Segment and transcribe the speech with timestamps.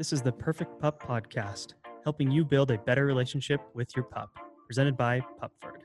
[0.00, 4.30] This is the Perfect Pup Podcast, helping you build a better relationship with your pup,
[4.64, 5.82] presented by Pupford.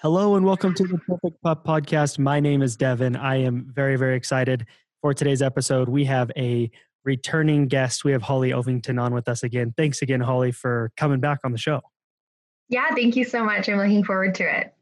[0.00, 2.18] Hello and welcome to the Perfect Pup Podcast.
[2.18, 3.14] My name is Devin.
[3.14, 4.66] I am very, very excited
[5.00, 5.88] for today's episode.
[5.88, 6.68] We have a
[7.04, 8.04] returning guest.
[8.04, 9.72] We have Holly Ovington on with us again.
[9.76, 11.82] Thanks again, Holly, for coming back on the show.
[12.70, 13.68] Yeah, thank you so much.
[13.68, 14.74] I'm looking forward to it.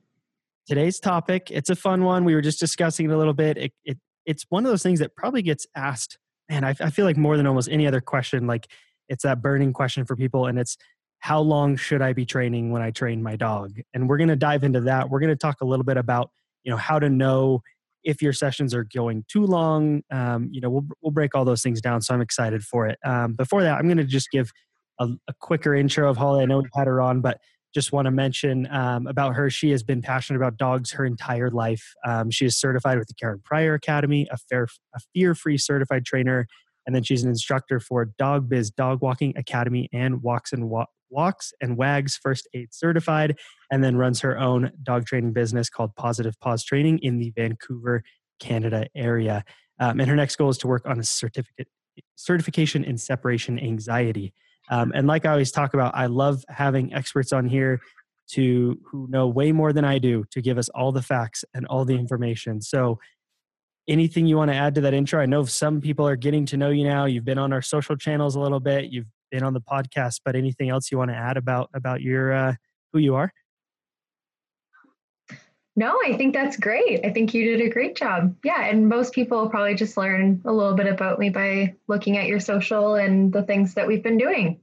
[0.67, 2.25] Today's topic, it's a fun one.
[2.25, 3.59] We were just discussing it a little bit.
[3.59, 6.17] It, it, it's one of those things that probably gets asked
[6.49, 8.69] man, I, I feel like more than almost any other question, like
[9.09, 10.77] it's that burning question for people, and it's
[11.21, 13.73] how long should I be training when I train my dog?
[13.93, 15.11] And we're going to dive into that.
[15.11, 16.31] We're going to talk a little bit about
[16.65, 17.63] you know how to know
[18.05, 20.03] if your sessions are going too long.
[20.11, 22.01] Um, you know, we'll we'll break all those things down.
[22.03, 22.99] So I'm excited for it.
[23.05, 24.53] Um, before that, I'm going to just give
[24.99, 26.43] a, a, quicker intro of Holly.
[26.43, 27.39] I know we've had her on, but
[27.75, 29.51] just want to mention um, about her.
[29.51, 31.95] She has been passionate about dogs her entire life.
[32.07, 36.47] Um, she is certified with the Karen Pryor Academy, a, fair, a fear-free certified trainer,
[36.87, 40.87] and then she's an instructor for Dog Biz Dog Walking Academy and Walks and Wa-
[41.11, 43.39] Walks and Wags First Aid Certified,
[43.71, 48.03] and then runs her own dog training business called Positive Paws Training in the Vancouver,
[48.41, 49.45] Canada area.
[49.81, 51.69] Um, and her next goal is to work on a certificate
[52.17, 54.33] certification in separation anxiety.
[54.71, 57.81] Um, and like I always talk about, I love having experts on here
[58.33, 61.67] to who know way more than I do to give us all the facts and
[61.67, 62.61] all the information.
[62.61, 62.99] So
[63.89, 65.21] anything you want to add to that intro?
[65.21, 67.07] I know some people are getting to know you now.
[67.07, 68.91] You've been on our social channels a little bit.
[68.93, 72.33] You've been on the podcast, but anything else you want to add about about your
[72.33, 72.55] uh,
[72.93, 73.33] who you are?
[75.79, 77.07] No, I think that's great.
[77.07, 78.35] I think you did a great job.
[78.43, 82.27] Yeah, and most people probably just learn a little bit about me by looking at
[82.27, 84.59] your social and the things that we've been doing.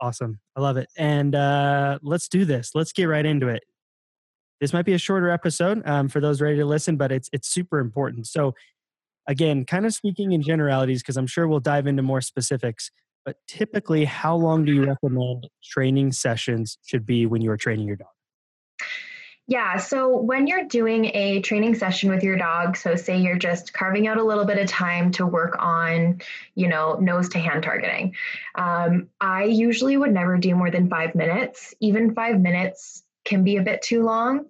[0.00, 0.40] Awesome.
[0.56, 0.88] I love it.
[0.98, 2.72] And uh, let's do this.
[2.74, 3.62] Let's get right into it.
[4.60, 7.46] This might be a shorter episode um, for those ready to listen, but it's it's
[7.46, 8.26] super important.
[8.26, 8.56] So,
[9.28, 12.90] again, kind of speaking in generalities, because I'm sure we'll dive into more specifics.
[13.24, 17.86] But typically, how long do you recommend training sessions should be when you are training
[17.86, 18.08] your dog?
[19.50, 23.72] Yeah, so when you're doing a training session with your dog, so say you're just
[23.72, 26.20] carving out a little bit of time to work on,
[26.54, 28.14] you know, nose to hand targeting,
[28.56, 31.72] um, I usually would never do more than five minutes.
[31.80, 34.44] Even five minutes can be a bit too long.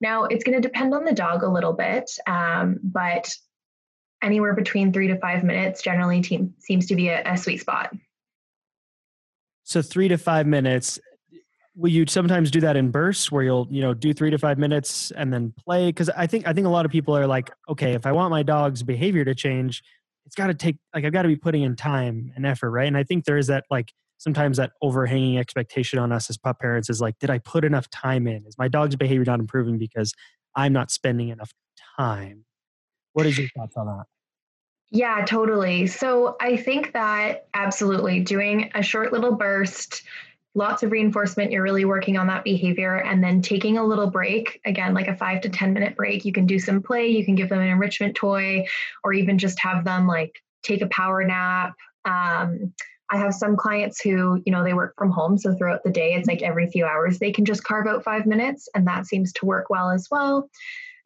[0.00, 3.34] Now, it's going to depend on the dog a little bit, um, but
[4.22, 7.92] anywhere between three to five minutes generally team, seems to be a, a sweet spot.
[9.64, 11.00] So, three to five minutes
[11.76, 14.58] will you sometimes do that in bursts where you'll you know do three to five
[14.58, 17.50] minutes and then play because i think i think a lot of people are like
[17.68, 19.82] okay if i want my dog's behavior to change
[20.24, 22.88] it's got to take like i've got to be putting in time and effort right?
[22.88, 26.58] And i think there is that like sometimes that overhanging expectation on us as pup
[26.60, 28.44] parents is like did i put enough time in?
[28.46, 30.12] Is my dog's behavior not improving because
[30.54, 31.52] i'm not spending enough
[31.98, 32.44] time?
[33.12, 34.04] What is your thoughts on that?
[34.90, 35.88] Yeah, totally.
[35.88, 40.02] So I think that absolutely doing a short little burst,
[40.56, 41.52] lots of reinforcement.
[41.52, 45.14] You're really working on that behavior and then taking a little break, again, like a
[45.14, 46.24] five to 10 minute break.
[46.24, 48.64] You can do some play, you can give them an enrichment toy,
[49.04, 51.74] or even just have them like take a power nap.
[52.06, 52.72] Um,
[53.10, 55.36] I have some clients who, you know, they work from home.
[55.36, 58.26] So throughout the day, it's like every few hours they can just carve out five
[58.26, 60.48] minutes, and that seems to work well as well.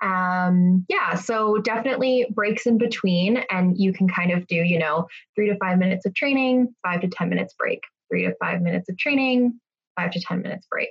[0.00, 5.08] Um, yeah, so definitely breaks in between, and you can kind of do, you know,
[5.34, 8.88] three to five minutes of training, five to 10 minutes break three to five minutes
[8.88, 9.60] of training,
[9.96, 10.90] five to 10 minutes break.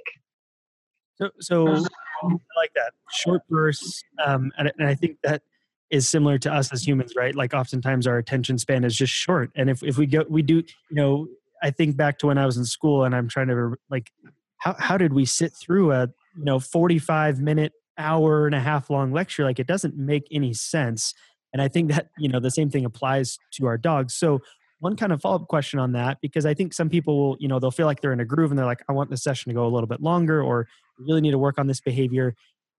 [1.16, 4.04] So, so I like that short bursts.
[4.26, 5.42] Um, and, and I think that
[5.90, 7.36] is similar to us as humans, right?
[7.36, 9.52] Like oftentimes our attention span is just short.
[9.56, 11.28] And if, if we go, we do, you know,
[11.62, 14.12] I think back to when I was in school and I'm trying to like,
[14.58, 18.90] how, how did we sit through a, you know, 45 minute, hour and a half
[18.90, 19.44] long lecture?
[19.44, 21.14] Like it doesn't make any sense.
[21.52, 24.14] And I think that, you know, the same thing applies to our dogs.
[24.14, 24.40] So
[24.80, 27.60] one kind of follow-up question on that because i think some people will you know
[27.60, 29.54] they'll feel like they're in a groove and they're like i want this session to
[29.54, 30.68] go a little bit longer or
[31.00, 32.36] really need to work on this behavior.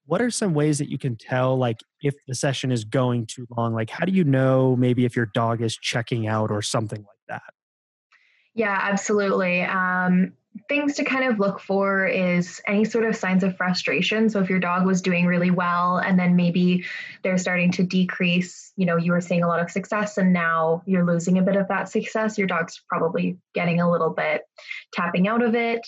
[0.07, 3.47] What are some ways that you can tell like if the session is going too
[3.57, 3.75] long?
[3.75, 7.19] Like how do you know maybe if your dog is checking out or something like
[7.29, 7.55] that?
[8.55, 9.63] Yeah absolutely.
[9.63, 10.33] Um,
[10.69, 14.29] things to kind of look for is any sort of signs of frustration.
[14.29, 16.85] So if your dog was doing really well and then maybe
[17.23, 20.83] they're starting to decrease, you know, you were seeing a lot of success and now
[20.87, 24.43] you're losing a bit of that success, your dog's probably getting a little bit
[24.93, 25.87] tapping out of it.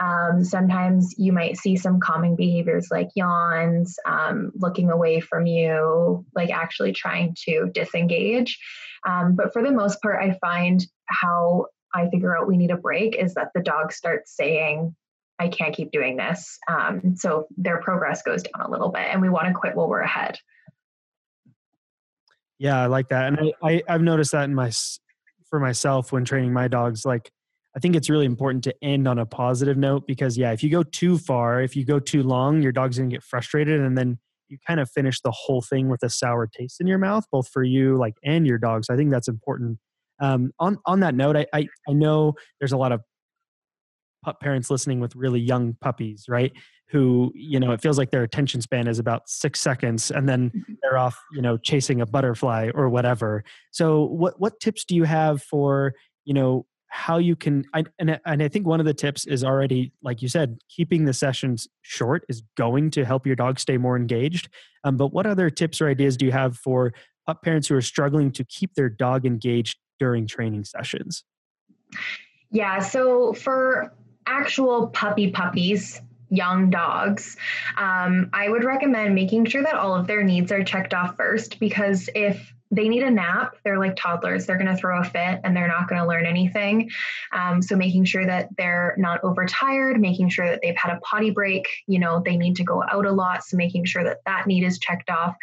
[0.00, 6.24] Um, sometimes you might see some calming behaviors like yawns, um, looking away from you,
[6.34, 8.58] like actually trying to disengage.
[9.06, 12.76] Um, but for the most part, I find how I figure out we need a
[12.76, 14.94] break is that the dog starts saying,
[15.38, 16.58] I can't keep doing this.
[16.68, 19.88] Um, so their progress goes down a little bit and we want to quit while
[19.88, 20.38] we're ahead.
[22.58, 23.26] Yeah, I like that.
[23.26, 24.70] And I, I, have noticed that in my
[25.48, 27.30] for myself when training my dogs, like
[27.74, 30.68] I think it's really important to end on a positive note because yeah, if you
[30.68, 34.18] go too far, if you go too long, your dog's gonna get frustrated and then
[34.48, 37.48] you kind of finish the whole thing with a sour taste in your mouth, both
[37.48, 38.84] for you like and your dog.
[38.84, 39.78] So I think that's important.
[40.20, 43.00] Um, on on that note, I, I I know there's a lot of
[44.24, 46.52] pup parents listening with really young puppies, right?
[46.90, 50.50] Who you know it feels like their attention span is about six seconds, and then
[50.50, 50.74] mm-hmm.
[50.82, 53.44] they're off, you know, chasing a butterfly or whatever.
[53.70, 55.94] So what what tips do you have for
[56.24, 59.44] you know how you can I, and, and i think one of the tips is
[59.44, 63.78] already like you said keeping the sessions short is going to help your dog stay
[63.78, 64.48] more engaged
[64.84, 66.92] um, but what other tips or ideas do you have for
[67.26, 71.24] pup parents who are struggling to keep their dog engaged during training sessions?
[72.50, 73.94] Yeah so for
[74.26, 76.00] actual puppy puppies
[76.30, 77.36] young dogs,
[77.76, 81.58] um, I would recommend making sure that all of their needs are checked off first
[81.58, 83.56] because if they need a nap.
[83.64, 84.46] They're like toddlers.
[84.46, 86.90] They're going to throw a fit and they're not going to learn anything.
[87.32, 91.30] Um, so making sure that they're not overtired, making sure that they've had a potty
[91.30, 91.66] break.
[91.88, 93.44] You know, they need to go out a lot.
[93.44, 95.34] So making sure that that need is checked off.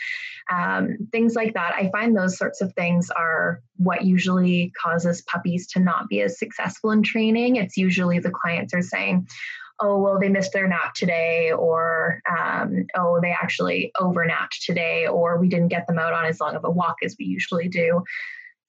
[0.49, 1.73] Um, things like that.
[1.75, 6.39] I find those sorts of things are what usually causes puppies to not be as
[6.39, 7.57] successful in training.
[7.57, 9.27] It's usually the clients are saying,
[9.79, 15.37] oh, well, they missed their nap today, or um, oh, they actually overnapped today, or
[15.37, 18.03] we didn't get them out on as long of a walk as we usually do.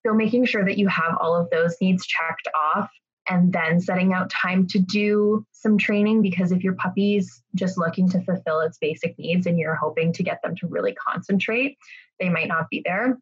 [0.07, 2.91] So, making sure that you have all of those needs checked off
[3.29, 8.09] and then setting out time to do some training because if your puppy's just looking
[8.09, 11.77] to fulfill its basic needs and you're hoping to get them to really concentrate,
[12.21, 13.19] they might not be there.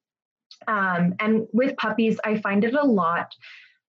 [0.69, 3.35] Um, and with puppies, I find it a lot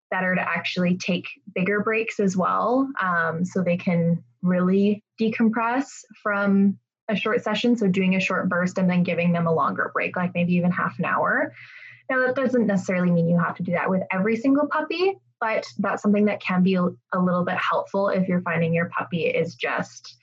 [0.09, 5.87] better to actually take bigger breaks as well um, so they can really decompress
[6.21, 6.77] from
[7.09, 7.75] a short session.
[7.75, 10.71] So, doing a short burst and then giving them a longer break, like maybe even
[10.71, 11.53] half an hour.
[12.09, 15.65] Now, that doesn't necessarily mean you have to do that with every single puppy, but
[15.77, 19.55] that's something that can be a little bit helpful if you're finding your puppy is
[19.55, 20.15] just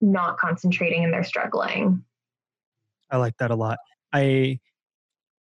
[0.00, 2.04] not concentrating and they're struggling.
[3.10, 3.78] I like that a lot.
[4.12, 4.60] I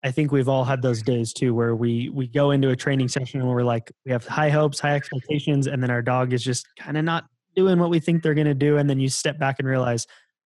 [0.05, 3.07] I think we've all had those days too where we we go into a training
[3.07, 6.43] session and we're like we have high hopes, high expectations, and then our dog is
[6.43, 7.25] just kind of not
[7.55, 10.05] doing what we think they're going to do, and then you step back and realize,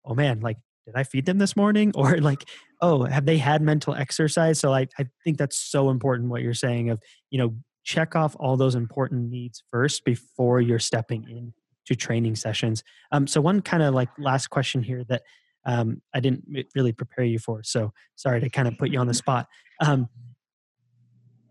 [0.06, 0.56] oh man, like
[0.86, 2.48] did I feed them this morning, or like
[2.80, 4.58] oh have they had mental exercise?
[4.58, 6.98] So like I think that's so important what you're saying of
[7.28, 11.52] you know check off all those important needs first before you're stepping in
[11.84, 12.82] to training sessions.
[13.10, 15.22] Um, so one kind of like last question here that
[15.64, 16.44] um, I didn't
[16.74, 17.62] really prepare you for.
[17.62, 19.46] So sorry to kind of put you on the spot.
[19.80, 20.08] Um,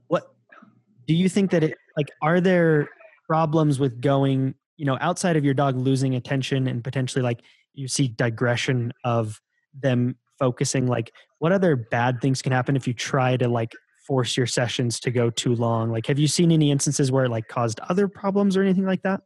[0.07, 0.23] what
[1.07, 2.07] do you think that it like?
[2.21, 2.89] Are there
[3.27, 4.55] problems with going?
[4.77, 7.41] You know, outside of your dog losing attention and potentially like
[7.73, 9.39] you see digression of
[9.79, 10.87] them focusing.
[10.87, 13.71] Like, what other bad things can happen if you try to like
[14.07, 15.91] force your sessions to go too long?
[15.91, 19.03] Like, have you seen any instances where it like caused other problems or anything like
[19.03, 19.21] that?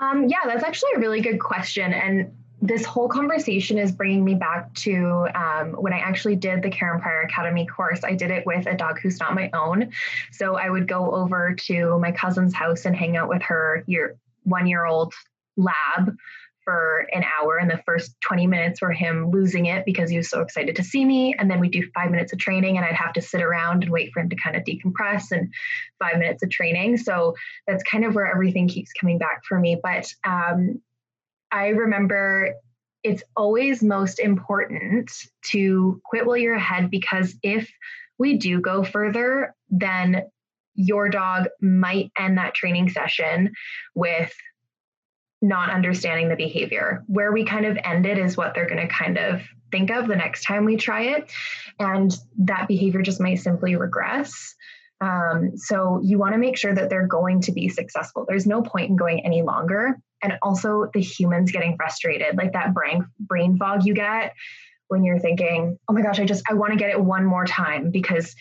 [0.00, 1.92] Um, yeah, that's actually a really good question.
[1.92, 6.70] And this whole conversation is bringing me back to um, when I actually did the
[6.70, 8.02] Karen Pryor Academy course.
[8.02, 9.92] I did it with a dog who's not my own.
[10.32, 14.16] So I would go over to my cousin's house and hang out with her year
[14.42, 15.14] one year old
[15.56, 16.16] lab
[16.64, 17.56] for an hour.
[17.56, 20.84] And the first 20 minutes were him losing it because he was so excited to
[20.84, 21.34] see me.
[21.38, 23.92] And then we'd do five minutes of training, and I'd have to sit around and
[23.92, 25.50] wait for him to kind of decompress and
[25.98, 26.98] five minutes of training.
[26.98, 27.34] So
[27.66, 29.80] that's kind of where everything keeps coming back for me.
[29.82, 30.82] But um,
[31.50, 32.54] I remember
[33.04, 35.10] it's always most important
[35.46, 37.70] to quit while you're ahead because if
[38.18, 40.24] we do go further, then
[40.74, 43.52] your dog might end that training session
[43.94, 44.32] with
[45.40, 47.04] not understanding the behavior.
[47.06, 50.08] Where we kind of end it is what they're going to kind of think of
[50.08, 51.30] the next time we try it.
[51.78, 54.54] And that behavior just might simply regress.
[55.00, 58.24] Um, so you want to make sure that they're going to be successful.
[58.26, 59.98] There's no point in going any longer.
[60.22, 64.34] And also the humans getting frustrated, like that brain brain fog you get
[64.88, 67.44] when you're thinking, oh my gosh, I just I want to get it one more
[67.44, 68.34] time because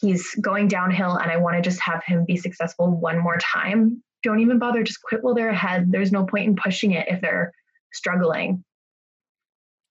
[0.00, 4.02] he's going downhill and I want to just have him be successful one more time.
[4.22, 5.90] Don't even bother, just quit while they're ahead.
[5.90, 7.52] There's no point in pushing it if they're
[7.92, 8.64] struggling.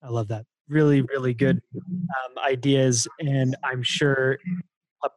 [0.02, 0.44] I love that.
[0.68, 3.08] Really, really good um, ideas.
[3.20, 4.38] And I'm sure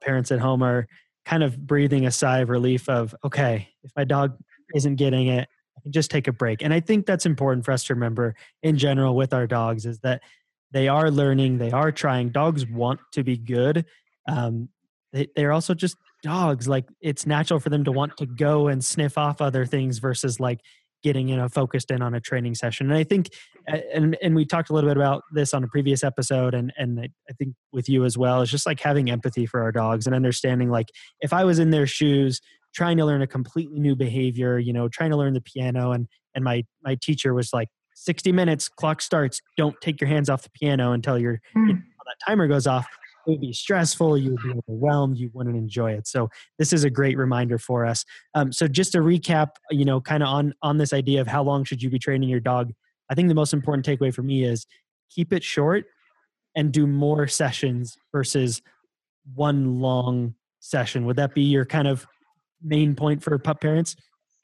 [0.02, 0.88] parents at home are
[1.26, 4.38] kind of breathing a sigh of relief of okay if my dog
[4.74, 5.48] isn't getting it
[5.78, 6.62] i can just take a break.
[6.62, 10.00] And i think that's important for us to remember in general with our dogs is
[10.00, 10.22] that
[10.72, 12.30] they are learning they are trying.
[12.30, 13.86] Dogs want to be good
[14.28, 14.70] um,
[15.14, 16.68] they, they're also just dogs.
[16.68, 20.40] Like it's natural for them to want to go and sniff off other things versus
[20.40, 20.62] like
[21.04, 23.30] getting you know focused in on a training session and i think
[23.94, 27.00] and and we talked a little bit about this on a previous episode and and
[27.30, 30.16] i think with you as well is just like having empathy for our dogs and
[30.16, 30.88] understanding like
[31.20, 32.42] if i was in their shoes
[32.74, 36.08] trying to learn a completely new behavior you know trying to learn the piano and
[36.36, 40.44] and my my teacher was like 60 minutes clock starts don't take your hands off
[40.44, 41.68] the piano until your mm.
[41.68, 42.88] that timer goes off
[43.26, 46.84] it would be stressful you would be overwhelmed you wouldn't enjoy it so this is
[46.84, 50.54] a great reminder for us um, so just to recap you know kind of on
[50.62, 52.72] on this idea of how long should you be training your dog
[53.10, 54.66] i think the most important takeaway for me is
[55.10, 55.86] keep it short
[56.56, 58.62] and do more sessions versus
[59.36, 62.06] one long session would that be your kind of
[62.64, 63.96] main point for pup parents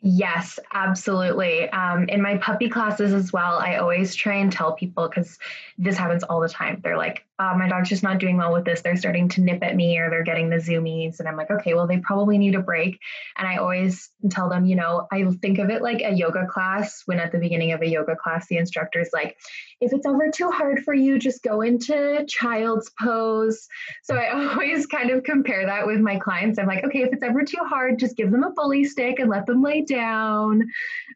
[0.02, 1.70] Yes, absolutely.
[1.70, 5.40] Um, in my puppy classes as well, I always try and tell people because
[5.78, 6.82] this happens all the time.
[6.84, 8.82] They're like, uh, my dog's just not doing well with this.
[8.82, 11.20] They're starting to nip at me or they're getting the zoomies.
[11.20, 12.98] And I'm like, okay, well, they probably need a break.
[13.38, 17.04] And I always tell them, you know, I think of it like a yoga class
[17.06, 19.38] when at the beginning of a yoga class, the instructor's like,
[19.82, 23.68] if it's ever too hard for you, just go into child's pose.
[24.04, 26.58] So I always kind of compare that with my clients.
[26.58, 29.30] I'm like, okay, if it's ever too hard, just give them a bully stick and
[29.30, 30.62] let them lay down.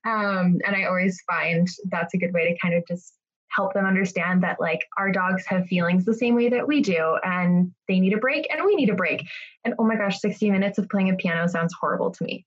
[0.05, 3.13] Um, and I always find that's a good way to kind of just
[3.55, 7.17] help them understand that like our dogs have feelings the same way that we do
[7.23, 9.25] and they need a break and we need a break
[9.65, 12.45] and oh my gosh 60 minutes of playing a piano sounds horrible to me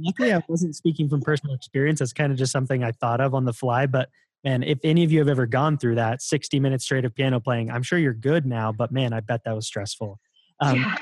[0.00, 3.34] luckily i wasn't speaking from personal experience that's kind of just something i thought of
[3.34, 4.08] on the fly but
[4.44, 7.40] man if any of you have ever gone through that 60 minutes straight of piano
[7.40, 10.18] playing i'm sure you're good now but man i bet that was stressful
[10.60, 10.96] um, yeah.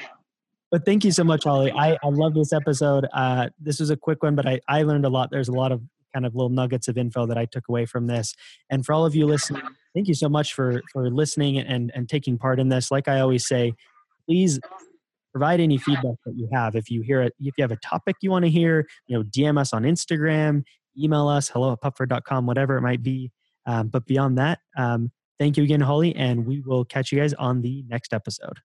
[0.70, 1.70] But thank you so much, Holly.
[1.70, 3.06] I, I love this episode.
[3.12, 5.30] Uh, this was a quick one, but I, I learned a lot.
[5.30, 8.06] There's a lot of kind of little nuggets of info that I took away from
[8.06, 8.34] this.
[8.70, 9.62] And for all of you listening,
[9.94, 12.90] thank you so much for for listening and and taking part in this.
[12.90, 13.74] Like I always say,
[14.26, 14.60] please
[15.32, 16.76] provide any feedback that you have.
[16.76, 19.24] If you hear it, if you have a topic you want to hear, you know,
[19.24, 20.62] DM us on Instagram,
[21.02, 23.30] email us, hello at pupford.com, whatever it might be.
[23.66, 27.32] Um, but beyond that, um, thank you again, Holly, and we will catch you guys
[27.34, 28.58] on the next episode.